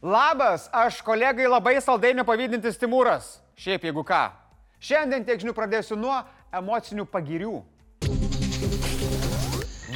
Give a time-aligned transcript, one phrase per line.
[0.00, 3.34] Labas, aš kolegai labai saldainių pavydintis Timūras.
[3.60, 4.30] Šiaip jeigu ką.
[4.80, 6.14] Šiandien tiek žinių pradėsiu nuo
[6.56, 7.58] emocinių pagirių.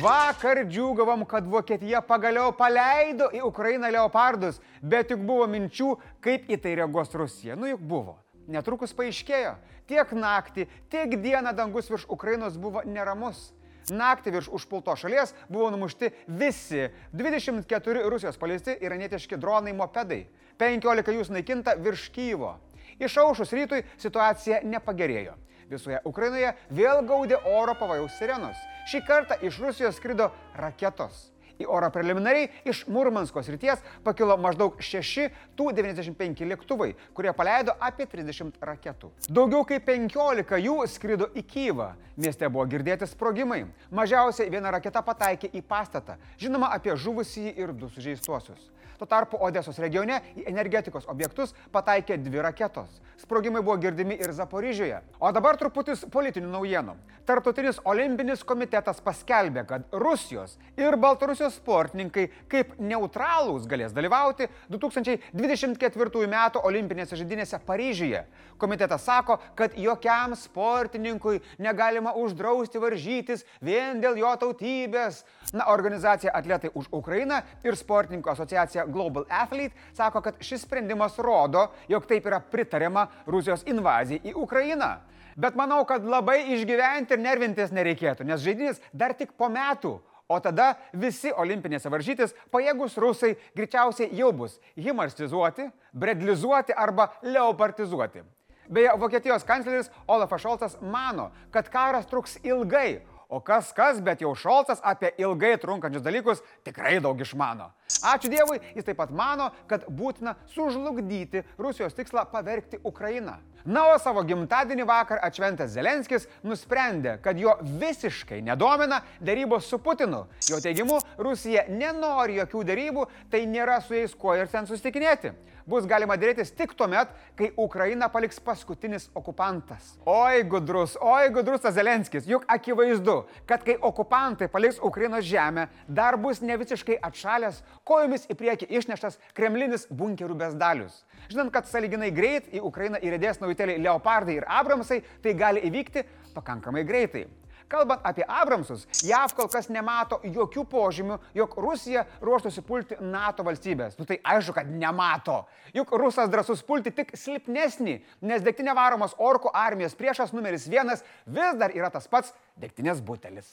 [0.04, 6.60] Vakar džiūgavom, kad Vokietija pagaliau paleido į Ukrainą leopardus, bet juk buvo minčių, kaip į
[6.60, 7.56] tai reagos Rusija.
[7.56, 8.18] Nu juk buvo.
[8.44, 9.56] Netrukus paaiškėjo,
[9.88, 13.54] tiek naktį, tiek dieną dangus virš Ukrainos buvo neramus.
[13.92, 20.24] Naktį virš užpulto šalies buvo numušti visi 24 Rusijos paleisti iranietiški dronai mopedai.
[20.58, 22.54] 15 jų sunaikinta virš Kyvo.
[23.02, 25.34] Išaušus rytui situacija nepagerėjo.
[25.68, 28.56] Visoje Ukrainoje vėl gaudė oro pavojaus sirenos.
[28.90, 30.30] Šį kartą iš Rusijos skrido
[30.60, 31.33] raketos.
[31.62, 38.58] Į orą preliminariai iš Murmansko srities pakilo maždaug 6 Tu-95 lėktuvai, kurie paleido apie 30
[38.60, 39.12] raketų.
[39.28, 41.92] Daugiau kaip 15 jų skrido į Kyivą.
[42.18, 43.64] Mieste buvo girdėti sprogimai.
[43.94, 46.18] Mažiausiai viena raketa pataikė į pastatą.
[46.42, 48.73] Žinoma apie žuvusį ir du sužeistuosius.
[48.98, 53.00] Tuo tarpu Odesos regione į energetikos objektus pataikė dvi raketos.
[53.18, 55.00] Sprogimai buvo girdimi ir Zaporižiuje.
[55.22, 56.94] O dabar truputis politinių naujienų.
[57.24, 66.36] Tartutinis olimpinis komitetas paskelbė, kad Rusijos ir Baltarusijos sportininkai kaip neutralūs galės dalyvauti 2024 m.
[66.62, 68.24] olimpinėse žaidynėse Paryžiuje.
[68.58, 75.24] Komitetas sako, kad jokiam sportininkui negalima uždrausti varžytis vien dėl jo tautybės.
[75.54, 81.68] Na, organizacija Atletai už Ukrainą ir sportininkų asociacija Global Athlete sako, kad šis sprendimas rodo,
[81.88, 84.96] jog taip yra pritariama Rusijos invazijai į Ukrainą.
[85.38, 90.00] Bet manau, kad labai išgyventi ir nervintis nereikėtų, nes žaidynės dar tik po metų.
[90.26, 98.24] O tada visi olimpinėse varžytis pajėgus rusai greičiausiai jau bus himarstizuoti, bredlizuoti arba leopartizuoti.
[98.72, 104.34] Beje, Vokietijos kancleris Olafas Šolcas mano, kad karas truks ilgai, o kas kas, bet jau
[104.34, 107.70] Šolcas apie ilgai trunkančius dalykus tikrai daug išmano.
[108.04, 113.38] Ačiū Dievui, jis taip pat mano, kad būtina sužlugdyti Rusijos tikslą pavergti Ukrainą.
[113.64, 120.26] Na, o savo gimtadienį vakar atšventęs Zelenskis nusprendė, kad jo visiškai nedomina darybos su Putinu.
[120.50, 125.32] Jo teigimu, Rusija nenori jokių darybų, tai nėra su jais kuo ir ten susitikinėti.
[125.64, 127.08] Bus galima dėrėtis tik tuo met,
[127.38, 129.94] kai Ukraina paliks paskutinis okupantas.
[130.04, 136.18] Oi gudrus, oi gudrus tas Zelenskis, juk akivaizdu, kad kai okupantai paliks Ukrainos žemę, dar
[136.20, 141.02] bus ne visiškai atšalęs, kojomis į priekį išneštas kremlinis bunkerių besdalius.
[141.28, 146.84] Žinant, kad saliginai greit į Ukrainą įrėdės naujutėliai Leopardai ir Abramsai, tai gali įvykti pakankamai
[146.88, 147.26] greitai.
[147.68, 153.96] Kalbant apie Abramsus, JAV kol kas nemato jokių požymių, jog Rusija ruoštųsi pulti NATO valstybės.
[153.98, 155.40] Nu tai aišku, kad nemato.
[155.74, 161.60] Juk rusas drasus pulti tik silpnesnį, nes degtinė varomos orkų armijos priešas numeris vienas vis
[161.60, 163.48] dar yra tas pats degtinės butelis.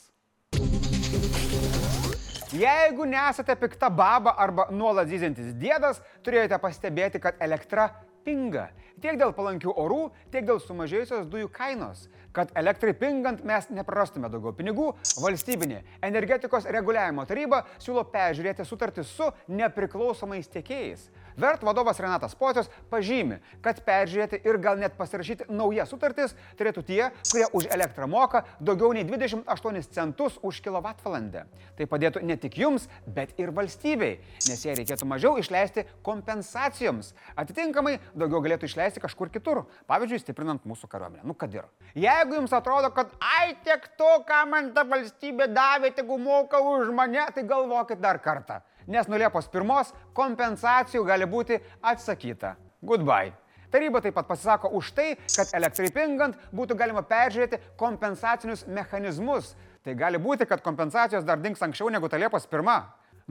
[2.52, 7.86] Jeigu nesate pikta baba arba nuolat zyziantis dėdas, turėjote pastebėti, kad elektra
[8.28, 8.66] pinga.
[9.02, 10.02] Tiek dėl palankių orų,
[10.34, 12.10] tiek dėl sumažėjusios dujų kainos.
[12.36, 14.90] Kad elektrai pingant mes neprarastume daugiau pinigų,
[15.24, 21.08] valstybinė energetikos reguliavimo taryba siūlo peržiūrėti sutartį su nepriklausomais tiekėjais.
[21.38, 27.02] Vert vadovas Renatas Pocius pažymi, kad peržiūrėti ir gal net pasirašyti naujas sutartis turėtų tie,
[27.30, 31.46] kurie už elektrą moka daugiau nei 28 centus už kilovatvalandę.
[31.78, 37.14] Tai padėtų ne tik jums, bet ir valstybei, nes jei reikėtų mažiau išleisti kompensacijoms.
[37.40, 41.25] Atitinkamai daugiau galėtų išleisti kažkur kitur, pavyzdžiui, stiprinant mūsų kariuomenę.
[41.28, 41.70] Nu kad ir.
[41.96, 46.91] Jeigu jums atrodo, kad ai tiek to, ką man ta valstybė davė, tegu moka už
[46.96, 52.56] mane, tai galvokit dar kartą nes nuo Liepos 1 kompensacijų gali būti atsakyta.
[52.81, 53.31] Goodbye.
[53.72, 59.53] Taryba taip pat pasisako už tai, kad elektrai pingant būtų galima peržiūrėti kompensacinius mechanizmus.
[59.85, 62.68] Tai gali būti, kad kompensacijos dar dings anksčiau negu ta Liepos 1.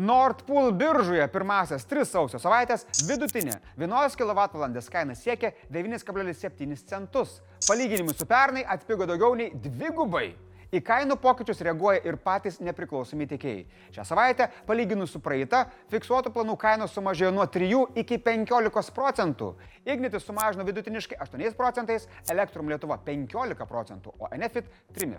[0.00, 7.40] Nord Pool biržoje pirmasias 3 sausio savaitės vidutinė 1 kWh kaina siekia 9,7 centus.
[7.68, 10.30] Palyginimui su pernai atpigo daugiau nei dvigubai.
[10.70, 13.64] Į kainų pokyčius reaguoja ir patys nepriklausomi tiekėjai.
[13.96, 19.48] Šią savaitę, palyginus su praeitą, fiksuotų planų kainos sumažėjo nuo 3 iki 15 procentų.
[19.82, 25.18] Ignitis sumažino vidutiniškai 8 procentais, Elektrum Lietuva 15 procentų, o Enefit 3.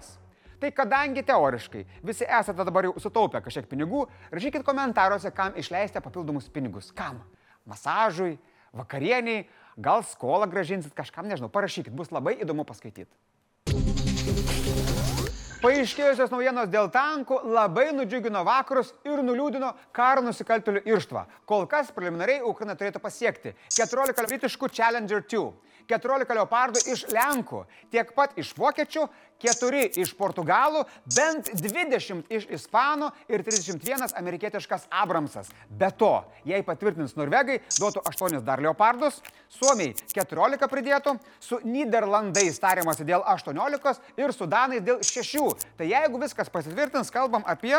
[0.61, 6.47] Tai kadangi teoriškai visi esate dabar jau sutaupę kažkiek pinigų, rašykit komentaruose, kam išleisite papildomus
[6.53, 6.93] pinigus.
[6.95, 7.19] Kam?
[7.67, 8.37] Masažui,
[8.71, 13.11] vakarieniai, gal skolą gražinsit kažkam, nežinau, parašykit, bus labai įdomu paskaityti.
[15.61, 21.21] Paaiškėjusios naujienos dėl tankų labai nudžiugino vakarus ir nuliūdino karo nusikaltėlių irštvą.
[21.45, 25.43] Kol kas preliminariai Ukraina turėtų pasiekti 14 britiškų Challenger 2,
[25.91, 29.07] 14 leopardų iš Lenkų, tiek pat iš vokiečių,
[29.41, 30.83] 4 iš portugalų,
[31.15, 35.49] bent 20 iš ispanų ir 31 amerikietiškas Abramsas.
[35.69, 36.13] Be to,
[36.47, 44.21] jei patvirtins norvegai, duotų 8 dar leopardus, suomiai 14 pridėtų, su Niderlandais tariamasi dėl 18
[44.21, 45.67] ir su danais dėl 6.
[45.77, 47.75] Tai jeigu viskas pasitvirtins, kalbam apie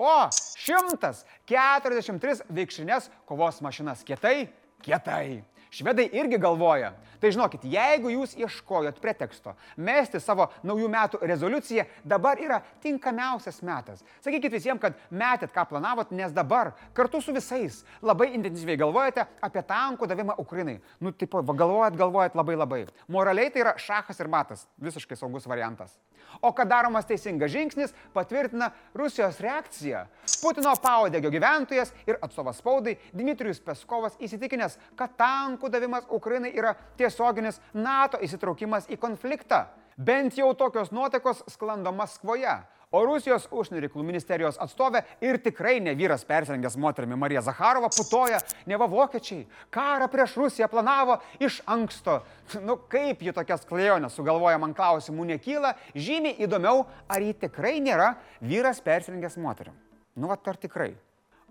[0.00, 4.48] O 143 veikšinės kovos mašinas kietai,
[4.80, 5.44] kietai.
[5.70, 6.92] Švedai irgi galvoja.
[7.20, 14.00] Tai žinokit, jeigu jūs ieškojot preteksto mesti savo naujų metų rezoliuciją, dabar yra tinkamiausias metas.
[14.24, 19.62] Sakykit visiems, kad metėt, ką planavot, nes dabar kartu su visais labai intensyviai galvojate apie
[19.68, 20.78] tankų davimą Ukrainai.
[20.98, 22.80] Nu, tipo, galvojat, galvojat labai labai.
[23.08, 24.64] Moraliai tai yra šachas ir matas.
[24.80, 25.94] Visiškai saugus variantas.
[26.42, 30.06] O kad daromas teisingas žingsnis, patvirtina Rusijos reakcija.
[30.42, 37.60] Putino paudegio gyventojas ir atstovas spaudai Dmitrijus Peskovas įsitikinęs, kad tankų davimas Ukrainai yra tiesioginis
[37.74, 39.66] NATO įsitraukimas į konfliktą.
[39.96, 42.56] Bent jau tokios nuotekos sklando Maskvoje.
[42.90, 48.40] O Rusijos užsienio reikalų ministerijos atstovė ir tikrai ne vyras persirengęs moterimi Marija Zakharova putoja,
[48.66, 52.16] ne va vokiečiai, karą prieš Rusiją planavo iš anksto.
[52.66, 58.16] Nu kaip ji tokias klajonės sugalvoja, man klausimų nekyla, žymiai įdomiau, ar ji tikrai nėra
[58.42, 59.78] vyras persirengęs moterim.
[60.18, 60.90] Nu va, ar tikrai?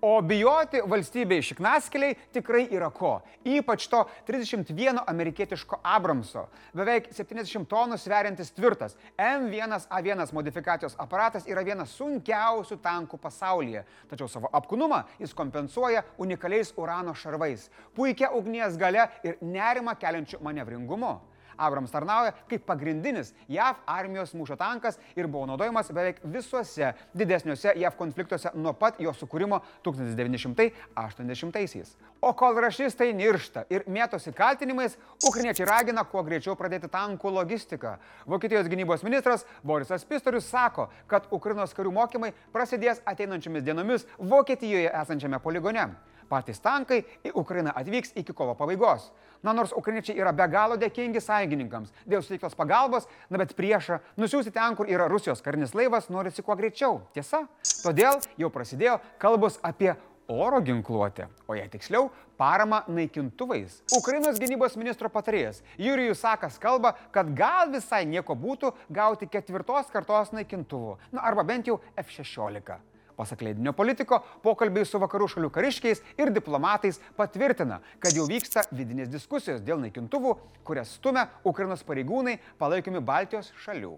[0.01, 3.17] O bijoti valstybei šiknaskeliai tikrai yra ko.
[3.43, 11.91] Ypač to 31 amerikietiško Abramso, beveik 70 tonų sveriantis tvirtas M1A1 modifikacijos aparatas yra vienas
[11.99, 13.83] sunkiausių tankų pasaulyje.
[14.11, 21.17] Tačiau savo apkūnumą jis kompensuoja unikaliais urano šarvais, puikia ugnies gale ir nerima keliančiu manevringumu.
[21.59, 27.93] Abrams tarnauja kaip pagrindinis JAV armijos mūšio tankas ir buvo naudojamas beveik visuose didesniuose JAV
[27.99, 31.95] konfliktuose nuo pat jo sukūrimo 1980-aisiais.
[32.21, 34.97] O kol rašistai niršta ir mėtosi kaltinimais,
[35.27, 37.95] ukriniečiai ragina kuo greičiau pradėti tankų logistiką.
[38.27, 45.39] Vokietijos gynybos ministras Borisas Pistorius sako, kad Ukrainos karių mokymai prasidės ateinančiomis dienomis Vokietijoje esančiame
[45.43, 45.87] poligone.
[46.29, 49.09] Patys tankai į Ukrainą atvyks iki kovo pabaigos.
[49.43, 54.51] Na nors ukrainiečiai yra be galo dėkingi sąjungininkams dėl suteiktos pagalbos, na bet priešą nusiųsti
[54.51, 56.99] ten, kur yra Rusijos karinis laivas, norisi kuo greičiau.
[57.15, 57.45] Tiesa?
[57.79, 59.93] Todėl jau prasidėjo kalbos apie
[60.29, 63.79] oro ginkluotę, o jei tiksliau, parama naikintuvais.
[63.97, 70.35] Ukrainos gynybos ministro patarėjas Jurijus Sakas kalba, kad gal visai nieko būtų gauti ketvirtos kartos
[70.35, 72.77] naikintuvų, na arba bent jau F-16.
[73.18, 79.12] Pasak leidinio politiko, pokalbiai su vakarų šalių kariškiais ir diplomatais patvirtina, kad jau vyksta vidinės
[79.12, 80.34] diskusijos dėl naikintuvų,
[80.66, 83.92] kurias stumia Ukrainos pareigūnai palaikomi Baltijos šalių.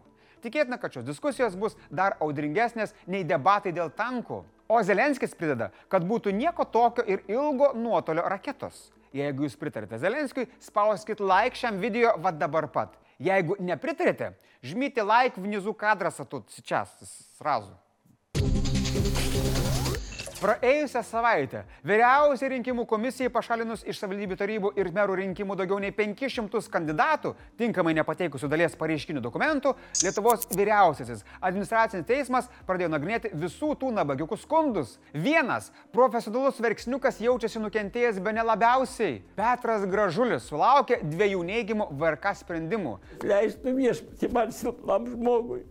[0.44, 4.43] Tikėtina, kad šios diskusijos bus dar audringesnės nei debatai dėl tankų.
[4.69, 8.90] O Zelenskis prideda, kad būtų nieko tokio ir ilgo nuotolio raketos.
[9.16, 12.93] Jeigu jūs pritarite Zelenskiui, spauskit like šiam video va dabar pat.
[13.22, 16.93] Jeigu nepritarite, žmyti like внизу кадра тут сейчас,
[17.38, 17.72] сразу.
[20.41, 26.63] Praėjusią savaitę vyriausiai rinkimų komisijai pašalinus iš savivaldybių tarybų ir merų rinkimų daugiau nei 500
[26.73, 34.39] kandidatų, tinkamai nepateikusių dalies pareiškinių dokumentų, Lietuvos vyriausiasis administracinis teismas pradėjo nagrinėti visų tų nabagiukų
[34.41, 34.95] skundus.
[35.13, 39.21] Vienas profesionalus verksniukas jaučiasi nukentėjęs be nelabiausiai.
[39.37, 42.97] Petras Gražulis sulaukė dviejų neigiamų VRK sprendimų.
[43.29, 45.61] Leistum viešpatį man silpnam žmogui.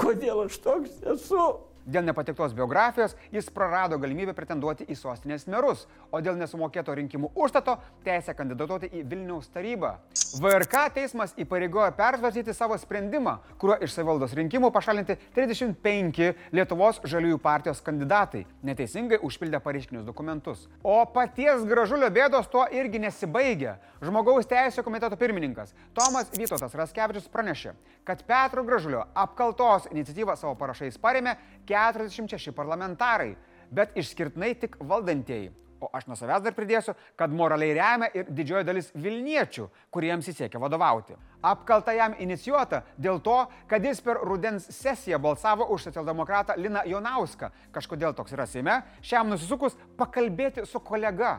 [0.00, 1.46] Kodėl aš toks esu?
[1.88, 7.78] Dėl nepatiktos biografijos jis prarado galimybę pretenduoti į sostinės merus, o dėl nesumokėto rinkimų užstato
[8.04, 9.94] teisę kandidatuoti į Vilniaus tarybą.
[10.36, 17.80] VRK teismas įpareigojo persvarsyti savo sprendimą, kuriuo iš savivaldos rinkimų pašalinti 35 Lietuvos žaliųjų partijos
[17.86, 20.66] kandidatai, neteisingai užpildę pareiškinius dokumentus.
[20.84, 23.78] O paties gražulio bėdos tuo irgi nesibaigia.
[24.04, 27.72] Žmogaus teisų komiteto pirmininkas Tomas Vytautas Raskevičius pranešė,
[28.04, 31.38] kad Petro Gražulio apkaltos iniciatyvą savo parašais paremė
[31.78, 33.32] 46 parlamentarai,
[33.70, 35.50] bet išskirtinai tik valdantieji.
[35.80, 40.40] O aš nuo savęs dar pridėsiu, kad moraliai remia ir didžioji dalis Vilniečių, kuriems jis
[40.40, 41.14] siekia vadovauti.
[41.46, 43.36] Apkalta jam inicijuota dėl to,
[43.70, 47.52] kad jis per rudens sesiją balsavo už socialdemokratą Liną Jonauską.
[47.74, 51.38] Kažkodėl toks yra Seime, šiam nusisukus pakalbėti su kolega.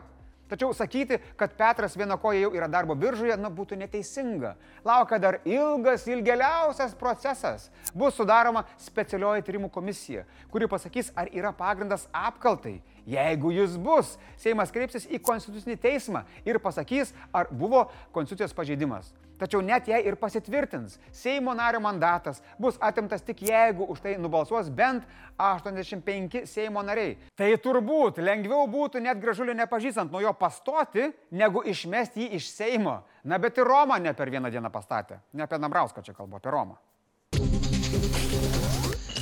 [0.49, 4.55] Tačiau sakyti, kad Petras vienokoje jau yra darbo biržoje, na būtų neteisinga.
[4.85, 7.67] Laukia dar ilgas, ilgiausias procesas.
[7.93, 12.79] Bus sudaroma specialioji tyrimų komisija, kuri pasakys, ar yra pagrindas apkaltai.
[13.09, 19.13] Jeigu jis bus, Seimas kreipsis į Konstitucinį teismą ir pasakys, ar buvo Konstitucijos pažeidimas.
[19.39, 24.69] Tačiau net jei ir pasitvirtins, Seimo nario mandatas bus atimtas tik jeigu už tai nubalsuos
[24.69, 25.07] bent
[25.39, 27.15] 85 Seimo nariai.
[27.39, 32.99] Tai turbūt lengviau būtų net gražulio nepažįstant nuo jo pastoti, negu išmesti jį iš Seimo.
[33.23, 35.23] Na bet ir Romą ne per vieną dieną pastatė.
[35.33, 36.75] Ne apie Namrauską čia kalbu, apie Romą.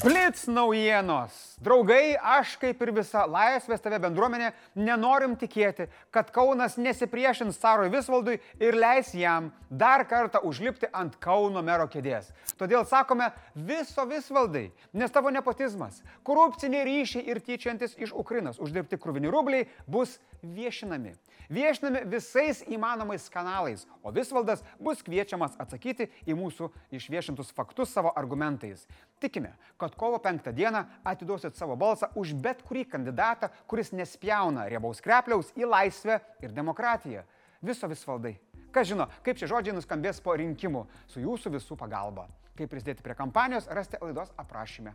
[0.03, 1.57] Blitz naujienos.
[1.63, 8.37] Draugai, aš kaip ir visa laisvės tave bendruomenė nenorim tikėti, kad Kaunas nesipriešins carui Visvaldui
[8.61, 12.29] ir leis jam dar kartą užlipti ant Kauno mero kėdės.
[12.59, 19.33] Todėl sakome viso Visvaldai, nes tavo nepotizmas, korupciniai ryšiai ir tyčiantis iš Ukrainos uždirbti krūvini
[19.33, 21.15] rubliai bus viešinami.
[21.49, 26.67] Viešinami visais įmanomais kanalais, o Visvaldas bus kviečiamas atsakyti į mūsų
[26.99, 28.83] išviešintus faktus savo argumentais.
[29.19, 35.01] Tikime, kad kovo penktą dieną atiduosit savo balsą už bet kurį kandidatą, kuris nespjauna riebaus
[35.01, 37.23] krepliaus į laisvę ir demokratiją.
[37.65, 38.35] Viso Visvaldai.
[38.71, 42.27] Kas žino, kaip šie žodžiai nuskambės po rinkimų su jūsų visų pagalba.
[42.57, 44.93] Kaip prisidėti prie kampanijos, rasite laidos aprašyme.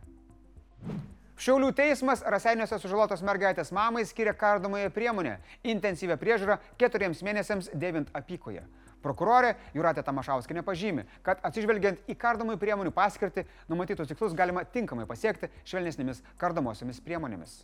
[1.43, 5.37] Šiaulių teismas Raseiniuose sužalotos mergaitės mamai skiria kardomąją priemonę-
[5.73, 8.63] intensyvę priežiūrą keturiems mėnesiams dėvint apykoje.
[9.03, 15.51] Prokurorė Juratė Tamašauskinė pažymi, kad atsižvelgiant į kardomųjų priemonių paskirtį, numatytus tikslus galima tinkamai pasiekti
[15.67, 17.63] švelnesnėmis kardomosiomis priemonėmis.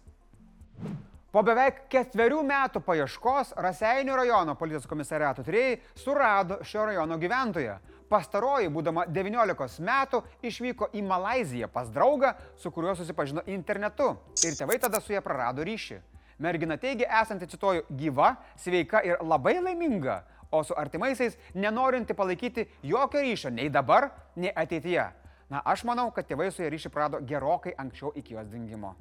[1.30, 7.76] Po beveik ketverių metų paieškos Raseinių rajono policijos komisariato tyrėjai surado šio rajono gyventoją.
[8.10, 14.80] Pastaroji, būdama 19 metų, išvyko į Malaziją pas draugą, su kuriuo susipažino internetu ir tėvai
[14.82, 16.00] tada su ja prarado ryšį.
[16.42, 23.22] Mergina teigia esanti, cituoju, gyva, sveika ir labai laiminga, o su artimaisiais nenorinti palaikyti jokio
[23.22, 25.06] ryšio nei dabar, nei ateityje.
[25.50, 28.96] Na, aš manau, kad tėvai su ja ryšį prarado gerokai anksčiau iki jos dingimo.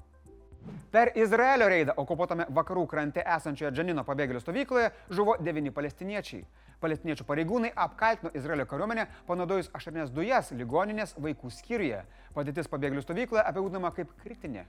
[0.93, 6.43] Per Izraelio reidą okupuotame vakarų krante esančioje Džanino pabėgėlių stovykloje žuvo devyni palestiniečiai.
[6.81, 12.05] Palestiniečių pareigūnai apkaltino Izraelio kariuomenę panaudojus ašarnės dujas ligoninės vaikų skyriuje.
[12.37, 14.69] Padėtis pabėgėlių stovykloje apibūdinama kaip kritinė.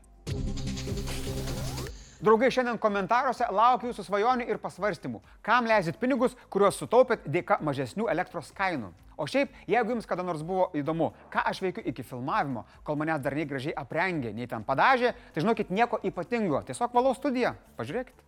[2.20, 8.10] Draugai, šiandien komentaruose laukiu jūsų svajonių ir pasvarstymų, kam leisit pinigus, kuriuos sutaupėt dėka mažesnių
[8.12, 8.90] elektros kainų.
[9.16, 13.24] O šiaip, jeigu jums kada nors buvo įdomu, ką aš veikiu iki filmavimo, kol manęs
[13.24, 17.54] dar nei gražiai aprengė, nei ten padažė, tai žinokit, nieko ypatingo, tiesiog valau studiją.
[17.80, 18.28] Pažiūrėkit.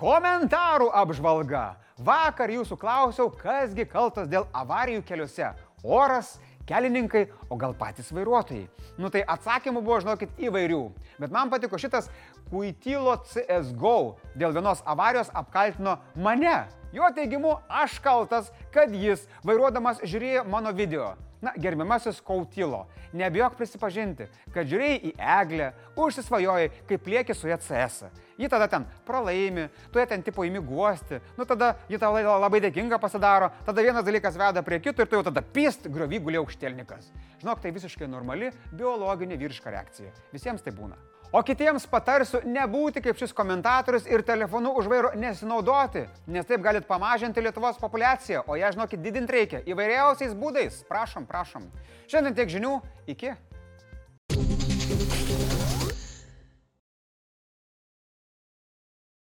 [0.00, 1.64] Komentarų apžvalga.
[2.02, 5.52] Vakar jūsų klausiau, kasgi kaltas dėl avarijų keliuose.
[5.84, 6.38] Oras,
[6.70, 8.68] kelininkai, o gal patys vairuotojai?
[9.00, 10.82] Nu tai atsakymų buvo, žinokit, įvairių.
[11.20, 12.10] Bet man patiko šitas
[12.50, 13.96] Kuitylo CSGO
[14.38, 16.70] dėl vienos avarijos apkaltino mane.
[16.94, 21.12] Jo teigimu, aš kaltas, kad jis vairuodamas žiūrėjo mano video.
[21.40, 22.82] Na, gerbiamasis Kautilo,
[23.16, 28.02] nebijok prisipažinti, kad žiūrėjai į eglę, užsisvajojai, kaip lieki su ECS.
[28.40, 32.60] Ji tada ten pralaimi, tu ją ten tipo įmi guosti, nu tada ji tau labai
[32.66, 36.42] dėkinga pasidaro, tada vienas dalykas veda prie kito ir tu jau tada pist griovy gulė
[36.42, 37.08] aukštelnikas.
[37.40, 40.12] Žinok, tai visiškai normali biologinė vyriška reakcija.
[40.36, 41.00] Visiems tai būna.
[41.30, 46.88] O kitiems patarsiu nebūti kaip šis komentatorius ir telefonu už vairo nesinaudoti, nes taip galit
[46.88, 50.80] pamažinti Lietuvos populaciją, o ją, žinokit, didinti reikia įvairiausiais būdais.
[50.90, 51.68] Prašom, prašom.
[52.10, 52.72] Šiandien tiek žinių,
[53.14, 53.36] iki.